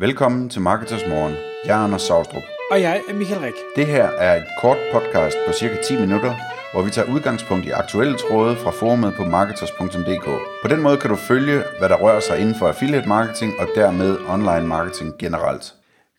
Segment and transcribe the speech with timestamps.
[0.00, 1.34] Velkommen til Marketers Morgen.
[1.64, 2.42] Jeg er Anders Saustrup.
[2.70, 3.54] Og jeg er Michael Rik.
[3.76, 6.34] Det her er et kort podcast på cirka 10 minutter,
[6.72, 10.24] hvor vi tager udgangspunkt i aktuelle tråde fra forumet på marketers.dk.
[10.62, 13.68] På den måde kan du følge, hvad der rører sig inden for affiliate marketing og
[13.74, 15.74] dermed online marketing generelt.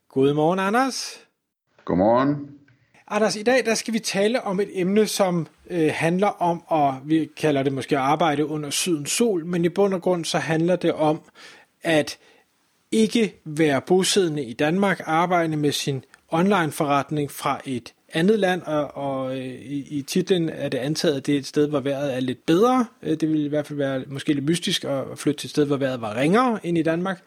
[0.10, 1.20] Godmorgen, Anders.
[1.86, 2.36] Godmorgen.
[3.08, 6.98] Anders, i dag der skal vi tale om et emne, som øh, handler om, og
[7.06, 10.76] vi kalder det måske arbejde under sydens sol, men i bund og grund så handler
[10.76, 11.22] det om
[11.84, 12.18] at
[12.92, 18.98] ikke være bosiddende i Danmark, arbejde med sin online forretning fra et andet land, og,
[18.98, 22.16] og øh, i, i titlen er det antaget, at det er et sted, hvor vejret
[22.16, 22.86] er lidt bedre.
[23.04, 25.66] Øh, det vil i hvert fald være måske lidt mystisk at flytte til et sted,
[25.66, 27.22] hvor vejret var ringere end i Danmark.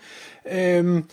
[0.53, 1.05] Øhm,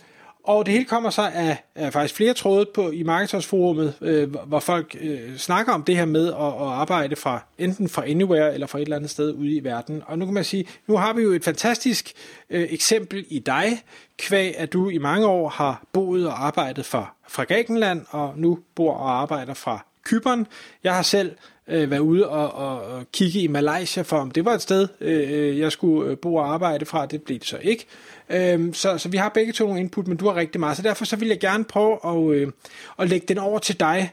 [0.44, 4.60] og det hele kommer så af, af faktisk flere tråde på i Marketers-forumet, øh, hvor
[4.60, 8.66] folk øh, snakker om det her med at, at arbejde fra enten fra anywhere eller
[8.66, 10.02] fra et eller andet sted ude i verden.
[10.06, 12.12] Og nu kan man sige, nu har vi jo et fantastisk
[12.50, 13.82] øh, eksempel i dig,
[14.18, 18.58] kvæg at du i mange år har boet og arbejdet fra, fra Grækenland, og nu
[18.74, 20.46] bor og arbejder fra Kypern.
[20.84, 21.36] Jeg har selv
[21.68, 24.88] øh, være ude og, og, og kigge i Malaysia for, om det var et sted,
[25.00, 27.06] øh, jeg skulle øh, bo og arbejde fra.
[27.06, 27.86] Det blev det så ikke.
[28.30, 30.76] Øh, så, så vi har begge to nogle input, men du har rigtig meget.
[30.76, 32.52] Så derfor så vil jeg gerne prøve at, øh,
[32.98, 34.12] at lægge den over til dig.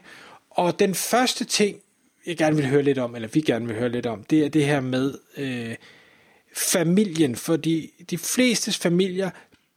[0.50, 1.76] Og den første ting,
[2.26, 4.48] jeg gerne vil høre lidt om, eller vi gerne vil høre lidt om, det er
[4.48, 5.74] det her med øh,
[6.56, 7.36] familien.
[7.36, 9.30] Fordi de flestes familier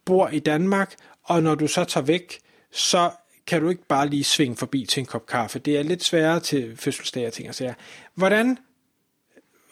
[0.04, 0.94] bor i Danmark,
[1.24, 2.38] og når du så tager væk,
[2.72, 3.10] så
[3.46, 5.58] kan du ikke bare lige svinge forbi til en kop kaffe.
[5.58, 7.74] Det er lidt sværere til fødselsdag og ting og sager.
[8.14, 8.58] Hvordan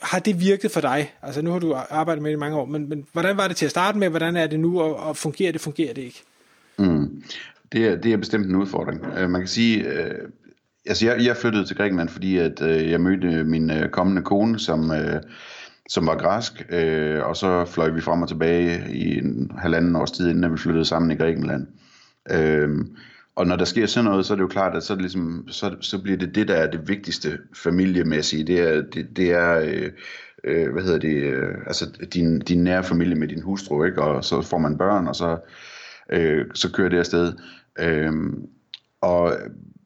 [0.02, 1.12] har det virket for dig?
[1.22, 3.56] Altså nu har du arbejdet med det i mange år, men, men hvordan var det
[3.56, 4.08] til at starte med?
[4.08, 6.22] Hvordan er det nu, og, og fungerer det, fungerer det ikke?
[6.78, 7.22] Mm.
[7.72, 9.06] Det, er, det er bestemt en udfordring.
[9.06, 10.28] Uh, man kan sige, uh,
[10.86, 14.58] altså jeg, jeg flyttede til Grækenland, fordi at uh, jeg mødte min uh, kommende kone,
[14.58, 15.20] som, uh,
[15.88, 20.10] som var græsk, øh, og så fløj vi frem og tilbage i en halvanden års
[20.10, 21.66] tid, inden vi flyttede sammen i Grækenland.
[22.30, 22.68] Øh,
[23.36, 25.48] og når der sker sådan noget, så er det jo klart, at så, det ligesom,
[25.48, 28.44] så, så bliver det det, der er det vigtigste familiemæssige.
[28.44, 29.90] Det er, det, det er øh,
[30.44, 34.02] øh, hvad hedder det, øh, altså din, din nære familie med din hustru, ikke?
[34.02, 35.38] og så får man børn, og så,
[36.10, 37.32] øh, så kører det afsted.
[37.78, 38.12] Øh,
[39.00, 39.36] og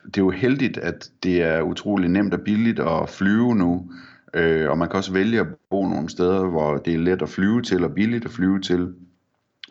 [0.06, 3.90] det er jo heldigt, at det er utrolig nemt og billigt at flyve nu,
[4.34, 7.28] øh, og man kan også vælge at bo nogle steder, hvor det er let at
[7.28, 8.94] flyve til, og billigt at flyve til.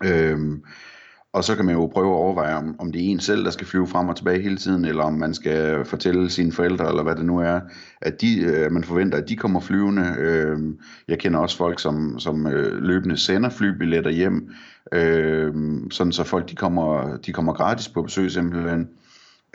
[0.03, 0.39] Øh,
[1.35, 3.51] og så kan man jo prøve at overveje, om, om det er en selv, der
[3.51, 7.03] skal flyve frem og tilbage hele tiden, eller om man skal fortælle sine forældre, eller
[7.03, 7.59] hvad det nu er,
[8.01, 10.15] at de, øh, man forventer, at de kommer flyvende.
[10.19, 10.57] Øh,
[11.07, 14.49] jeg kender også folk, som, som øh, løbende sender flybilletter hjem,
[14.91, 15.53] øh,
[15.91, 18.89] sådan så folk de kommer, de kommer gratis på besøg simpelthen.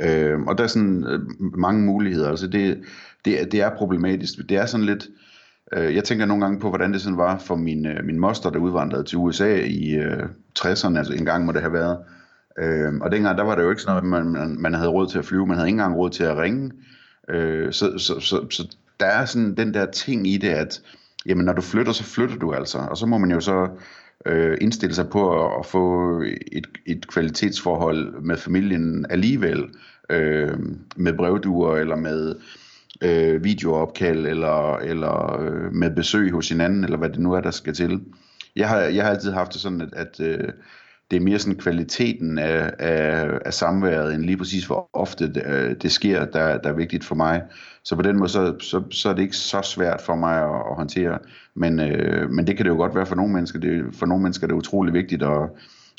[0.00, 1.20] Øh, og der er sådan øh,
[1.58, 2.28] mange muligheder.
[2.28, 2.80] Altså det,
[3.24, 4.34] det, det er problematisk.
[4.48, 5.08] Det er sådan lidt...
[5.08, 5.29] Øh,
[5.76, 8.50] Øh, jeg tænker nogle gange på, hvordan det sådan var for min, øh, min moster,
[8.50, 10.22] der udvandrede til USA i øh,
[10.58, 11.98] 60'erne, altså en gang må det have været.
[12.58, 15.06] Øh, og dengang, der var det jo ikke sådan noget, man, man, man havde råd
[15.06, 16.72] til at flyve, man havde ikke engang råd til at ringe.
[17.28, 20.82] Øh, så, så, så, så der er sådan den der ting i det, at
[21.26, 22.78] jamen, når du flytter, så flytter du altså.
[22.78, 23.68] Og så må man jo så
[24.26, 26.16] øh, indstille sig på at, at få
[26.52, 29.64] et, et kvalitetsforhold med familien alligevel,
[30.10, 30.58] øh,
[30.96, 32.34] med brevduer eller med
[33.00, 37.50] øh, videoopkald eller, eller øh, med besøg hos hinanden, eller hvad det nu er, der
[37.50, 38.00] skal til.
[38.56, 40.48] Jeg har, jeg har altid haft det sådan, at, at øh,
[41.10, 45.42] det er mere sådan kvaliteten af, af, af samværet, end lige præcis hvor ofte det,
[45.46, 47.42] øh, det sker, der, der er vigtigt for mig.
[47.84, 50.54] Så på den måde, så, så, så er det ikke så svært for mig at,
[50.70, 51.18] at håndtere.
[51.54, 53.58] Men, øh, men det kan det jo godt være for nogle mennesker.
[53.58, 55.50] Det, for nogle mennesker er det utrolig vigtigt at,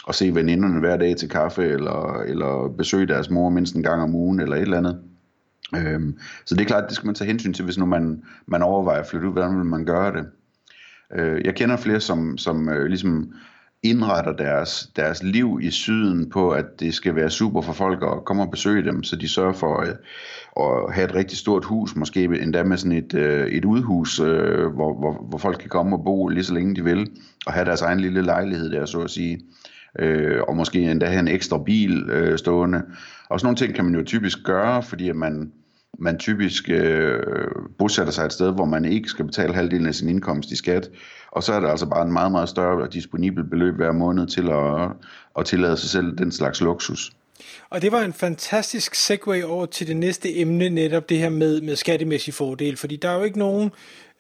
[0.08, 4.02] at se veninderne hver dag til kaffe, eller, eller besøge deres mor mindst en gang
[4.02, 5.00] om ugen, eller et eller andet.
[5.76, 8.62] Øhm, så det er klart, det skal man tage hensyn til, hvis nu man, man
[8.64, 10.26] overvejer at flytte ud, hvordan vil man gøre det.
[11.14, 13.34] Øh, jeg kender flere, som, som øh, ligesom
[13.84, 18.26] indretter deres, deres liv i syden på, at det skal være super for folk at
[18.26, 19.98] komme og besøge dem, så de sørger for at,
[20.60, 24.68] at have et rigtig stort hus, måske endda med sådan et, øh, et udhus, øh,
[24.68, 27.10] hvor, hvor, hvor folk kan komme og bo lige så længe de vil,
[27.46, 29.40] og have deres egen lille lejlighed der, så at sige.
[30.00, 32.82] Øh, og måske endda have en ekstra bil øh, stående.
[33.30, 35.52] Og sådan nogle ting kan man jo typisk gøre, fordi at man,
[36.00, 37.20] man typisk øh,
[37.80, 40.90] bosætter sig et sted, hvor man ikke skal betale halvdelen af sin indkomst i skat,
[41.32, 44.50] og så er der altså bare en meget, meget større disponibel beløb hver måned til
[44.50, 44.90] at,
[45.40, 47.12] at tillade sig selv den slags luksus.
[47.70, 51.62] Og det var en fantastisk segue over til det næste emne, netop det her med,
[51.62, 53.72] med skattemæssig fordel, fordi der er jo ikke nogen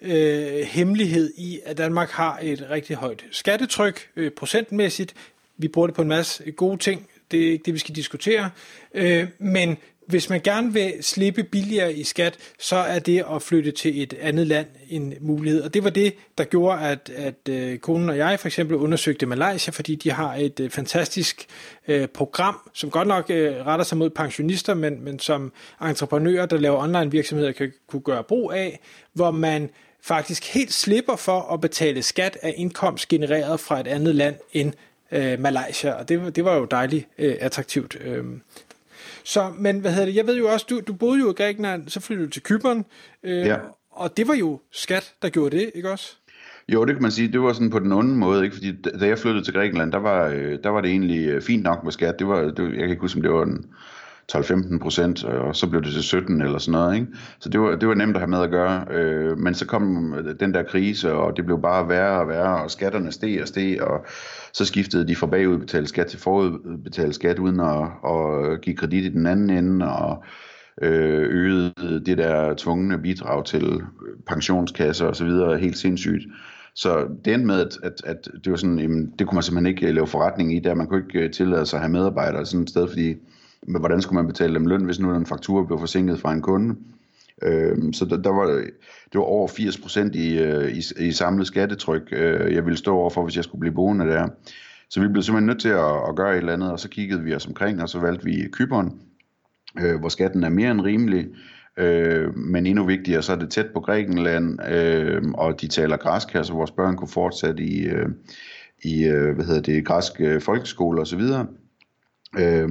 [0.01, 5.13] øh, hemmelighed i, at Danmark har et rigtig højt skattetryk øh, procentmæssigt.
[5.61, 8.49] Vi bruger det på en masse gode ting, det er ikke det, vi skal diskutere.
[8.93, 9.77] Øh, men
[10.07, 14.13] hvis man gerne vil slippe billigere i skat, så er det at flytte til et
[14.21, 15.61] andet land en mulighed.
[15.61, 19.25] Og det var det, der gjorde, at, at øh, konen og jeg for eksempel undersøgte
[19.25, 21.45] Malaysia, fordi de har et øh, fantastisk
[21.87, 26.57] øh, program, som godt nok øh, retter sig mod pensionister, men, men som entreprenører, der
[26.57, 28.79] laver online virksomheder, kan kunne gøre brug af,
[29.13, 29.69] hvor man
[30.03, 34.73] faktisk helt slipper for at betale skat af indkomst genereret fra et andet land end
[35.11, 37.97] øh, Malaysia, og det, det var jo dejligt øh, attraktivt.
[38.01, 38.23] Øh.
[39.23, 41.89] Så, men hvad hedder det, jeg ved jo også, du, du boede jo i Grækenland,
[41.89, 42.85] så flyttede du til Kypern,
[43.23, 43.57] øh, ja.
[43.91, 46.15] og det var jo skat, der gjorde det, ikke også?
[46.67, 47.31] Jo, det kan man sige.
[47.31, 48.55] Det var sådan på den onde måde, ikke?
[48.55, 51.63] Fordi da jeg flyttede til Grækenland, der var, øh, der var det egentlig øh, fint
[51.63, 52.19] nok med skat.
[52.19, 53.65] Det var, det jeg kan ikke huske, om det var den
[54.31, 56.95] 12-15 procent, og så blev det til 17 eller sådan noget.
[56.95, 57.07] Ikke?
[57.39, 58.85] Så det var, det var nemt at have med at gøre.
[58.91, 62.71] Øh, men så kom den der krise, og det blev bare værre og værre, og
[62.71, 64.05] skatterne steg og steg, og
[64.53, 69.09] så skiftede de fra bagudbetalt skat til forudbetalt skat, uden at, at give kredit i
[69.09, 70.23] den anden ende, og
[70.81, 71.73] øh, øgede
[72.05, 73.81] det der tvungne bidrag til
[74.27, 76.23] pensionskasser og så videre helt sindssygt.
[76.75, 79.75] Så det endte med, at, at, at det var sådan, jamen, det kunne man simpelthen
[79.75, 82.63] ikke lave forretning i, der man kunne ikke øh, tillade sig at have medarbejdere sådan
[82.63, 83.15] et sted, fordi
[83.67, 86.41] men hvordan skulle man betale dem løn, hvis nu en faktura blev forsinket fra en
[86.41, 86.75] kunde?
[87.43, 88.45] Øh, så der, der var,
[89.11, 93.23] det var over 80% i, øh, i, i samlet skattetryk, øh, jeg ville stå overfor,
[93.23, 94.27] hvis jeg skulle blive boende der.
[94.89, 97.23] Så vi blev simpelthen nødt til at, at gøre et eller andet, og så kiggede
[97.23, 99.01] vi os omkring, og så valgte vi Kyberen,
[99.79, 101.27] øh, hvor skatten er mere end rimelig,
[101.77, 106.33] øh, men endnu vigtigere, så er det tæt på Grækenland, øh, og de taler græsk
[106.33, 108.09] her, så vores børn kunne fortsætte i, øh,
[108.83, 111.21] i øh, hvad hedder det, græske øh, folkeskole osv.,
[112.39, 112.69] øh,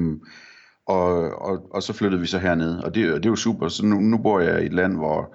[0.90, 3.68] og, og, og så flyttede vi så herned, og det, det er jo super.
[3.68, 5.34] Så nu, nu bor jeg i et land, hvor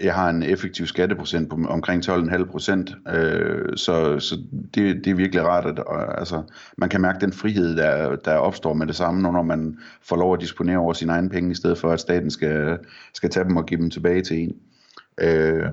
[0.00, 4.36] jeg har en effektiv skatteprocent på omkring 12,5 procent, øh, så, så
[4.74, 6.42] det, det er virkelig rart, at og, altså,
[6.76, 10.34] man kan mærke den frihed, der, der opstår med det samme, når man får lov
[10.34, 12.78] at disponere over sine egne penge, i stedet for at staten skal,
[13.14, 14.56] skal tage dem og give dem tilbage til en.
[15.20, 15.64] Øh,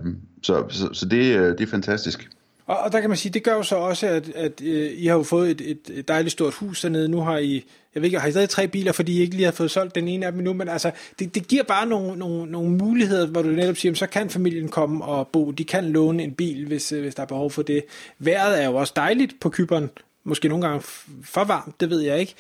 [0.44, 2.30] så så, så det, øh, det er fantastisk.
[2.66, 5.06] Og, og der kan man sige, det gør jo så også, at, at øh, I
[5.06, 7.10] har jo fået et, et dejligt stort hus dernede.
[7.10, 7.66] Nu har I,
[7.96, 9.96] jeg ved ikke, har I stadig tre biler, fordi I ikke lige har fået solgt
[9.96, 13.28] den ene af dem nu, men altså, det, det giver bare nogle, nogle, nogle muligheder,
[13.28, 15.52] hvor du netop siger, så kan familien komme og bo.
[15.52, 17.84] De kan låne en bil, hvis, øh, hvis der er behov for det.
[18.20, 19.90] Vejret er jo også dejligt på Kyberen.
[20.24, 20.82] Måske nogle gange
[21.24, 22.36] for varmt, det ved jeg ikke.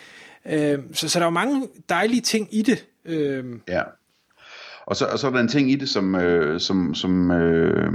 [0.45, 2.85] Øh, så, så der er jo mange dejlige ting i det.
[3.05, 3.81] Øh, ja.
[4.85, 7.91] Og så, og så er der en ting i det, som, øh, som, som øh,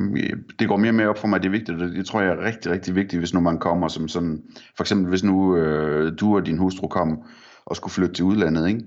[0.58, 2.32] det går mere og mere op for mig, det er vigtigt, og det tror jeg
[2.32, 4.42] er rigtig, rigtig vigtigt, hvis nu man kommer som sådan,
[4.76, 7.18] for eksempel hvis nu øh, du og din hustru kom
[7.66, 8.80] og skulle flytte til udlandet, ikke?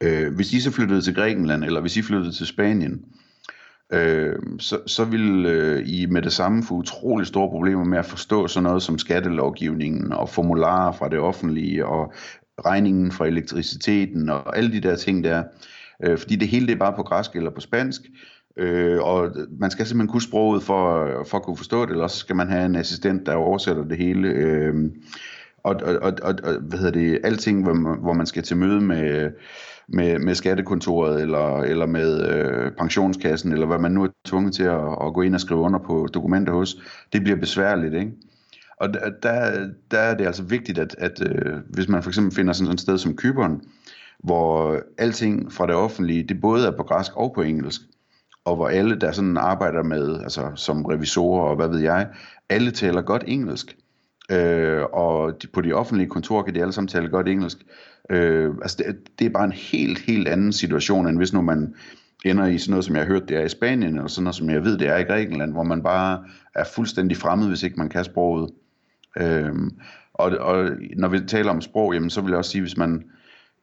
[0.00, 3.00] Øh, hvis I så flyttede til Grækenland, eller hvis I flyttede til Spanien,
[3.92, 8.06] øh, så, så vil øh, I med det samme få utrolig store problemer med at
[8.06, 12.12] forstå sådan noget som skattelovgivningen og formularer fra det offentlige og
[12.64, 15.42] regningen fra elektriciteten og alle de der ting der
[16.04, 18.00] øh, fordi det hele det er bare på græsk eller på spansk,
[18.56, 22.18] øh, og man skal simpelthen kunne sproget for, for at kunne forstå det, eller så
[22.18, 24.28] skal man have en assistent, der oversætter det hele.
[24.28, 24.74] Øh,
[25.64, 28.80] og, og, og, og hvad hedder det, alting, hvor man, hvor man skal til møde
[28.80, 29.30] med,
[29.88, 34.62] med, med skattekontoret, eller, eller med øh, pensionskassen, eller hvad man nu er tvunget til
[34.62, 36.76] at, at gå ind og skrive under på dokumenter hos,
[37.12, 38.12] det bliver besværligt, ikke?
[38.80, 42.34] Og der, der, der er det altså vigtigt, at, at øh, hvis man for eksempel
[42.34, 43.60] finder sådan et sted som Kyberen,
[44.26, 47.80] hvor alting fra det offentlige, det både er på græsk og på engelsk,
[48.44, 52.08] og hvor alle, der sådan arbejder med, altså som revisorer og hvad ved jeg,
[52.48, 53.76] alle taler godt engelsk.
[54.30, 57.58] Øh, og de, på de offentlige kontorer kan de alle sammen tale godt engelsk.
[58.10, 61.74] Øh, altså det, det er bare en helt, helt anden situation, end hvis nu man
[62.24, 64.34] ender i sådan noget, som jeg har hørt, det er i Spanien, eller sådan noget,
[64.34, 67.76] som jeg ved, det er i Grækenland, hvor man bare er fuldstændig fremmed, hvis ikke
[67.76, 68.50] man kan sproget.
[69.20, 69.52] Øh,
[70.14, 73.04] og, og når vi taler om sprog, jamen, så vil jeg også sige, hvis man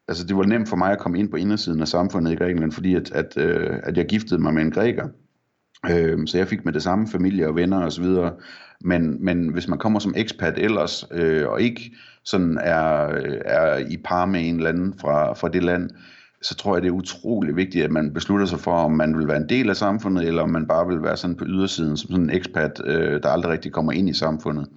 [0.08, 2.72] altså det var nemt for mig at komme ind på indersiden af samfundet i Grækenland,
[2.72, 5.08] fordi at, at, øh, at jeg giftede mig med en græker.
[5.92, 8.06] Øh, så jeg fik med det samme familie og venner osv.
[8.82, 11.92] Men, men hvis man kommer som ekspat ellers, øh, og ikke
[12.26, 13.08] sådan er,
[13.46, 15.90] er i par med en eller anden fra, fra det land,
[16.42, 19.28] så tror jeg, det er utrolig vigtigt, at man beslutter sig for, om man vil
[19.28, 22.12] være en del af samfundet, eller om man bare vil være sådan på ydersiden, som
[22.12, 24.68] sådan en ekspat, øh, der aldrig rigtig kommer ind i samfundet.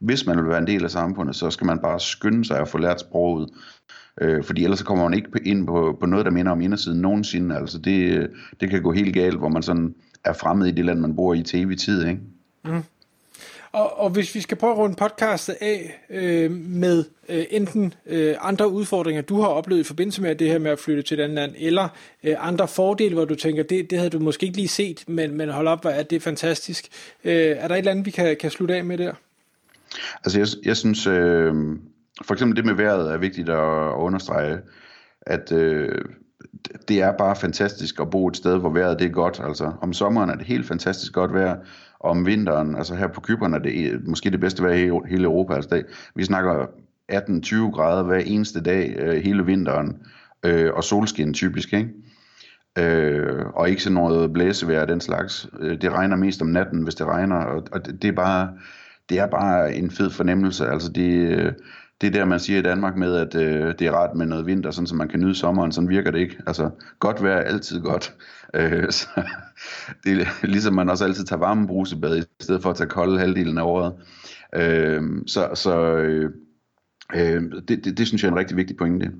[0.00, 2.68] Hvis man vil være en del af samfundet, så skal man bare skynde sig at
[2.68, 3.48] få lært sproget,
[4.20, 7.00] Øh, fordi ellers så kommer man ikke ind på, på noget, der minder om indersiden
[7.00, 7.56] nogensinde.
[7.56, 8.30] Altså det,
[8.60, 11.34] det kan gå helt galt, hvor man sådan er fremmed i det land, man bor
[11.34, 12.06] i til evig tid.
[12.06, 12.20] Ikke?
[12.64, 12.82] Mm.
[13.72, 18.34] Og, og hvis vi skal prøve at runde podcastet af øh, med øh, enten øh,
[18.40, 21.22] andre udfordringer, du har oplevet i forbindelse med det her med at flytte til et
[21.22, 21.88] andet land, eller
[22.24, 25.36] øh, andre fordele, hvor du tænker, det, det havde du måske ikke lige set, men,
[25.36, 26.88] men hold op, at det er fantastisk.
[27.24, 29.12] Øh, er der et eller andet, vi kan, kan slutte af med der?
[30.24, 31.54] Altså jeg, jeg synes, øh,
[32.22, 34.58] for eksempel det med vejret er vigtigt at, understrege,
[35.22, 36.04] at øh,
[36.88, 39.40] det er bare fantastisk at bo et sted, hvor vejret det er godt.
[39.44, 41.56] Altså, om sommeren er det helt fantastisk godt vejr,
[42.00, 45.08] og om vinteren, altså her på Kyberen er det øh, måske det bedste vejr i
[45.08, 45.54] hele Europa.
[45.54, 46.66] Altså det, vi snakker
[47.12, 49.96] 18-20 grader hver eneste dag øh, hele vinteren,
[50.42, 51.88] øh, og solskin typisk, ikke?
[52.78, 55.48] Øh, og ikke sådan noget blæsevejr den slags.
[55.60, 58.48] Øh, det regner mest om natten, hvis det regner, og, og det, det er bare
[59.10, 60.66] det er bare en fed fornemmelse.
[60.66, 61.52] Altså det, øh,
[62.00, 64.70] det der, man siger i Danmark med, at øh, det er rart med noget vinter,
[64.70, 65.72] sådan så man kan nyde sommeren.
[65.72, 66.36] Sådan virker det ikke.
[66.46, 68.14] Altså, godt vejr er altid godt.
[68.54, 69.08] Øh, så,
[70.04, 73.18] det er ligesom man også altid tager varme brusebad, i stedet for at tage kolde
[73.18, 73.94] halvdelen af året.
[74.54, 76.30] Øh, så så øh,
[77.14, 79.12] øh, det, det, det synes jeg er en rigtig vigtig pointe.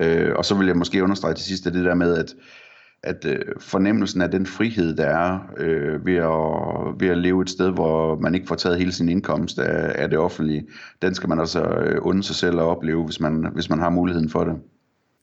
[0.00, 2.34] Øh, og så vil jeg måske understrege til sidst det der med, at
[3.04, 7.50] at øh, fornemmelsen af den frihed, der er øh, ved, at, ved at leve et
[7.50, 10.66] sted, hvor man ikke får taget hele sin indkomst af, af det offentlige,
[11.02, 13.90] den skal man altså øh, unde sig selv at opleve, hvis man, hvis man har
[13.90, 14.54] muligheden for det.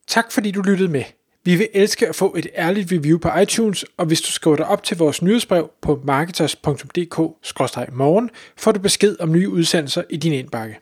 [0.07, 1.03] Tak fordi du lyttede med.
[1.45, 4.67] Vi vil elske at få et ærligt review på iTunes, og hvis du skriver dig
[4.67, 10.79] op til vores nyhedsbrev på marketers.dk-morgen, får du besked om nye udsendelser i din indbakke.